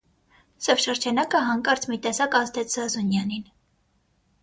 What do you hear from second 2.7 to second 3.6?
Զազունյանին: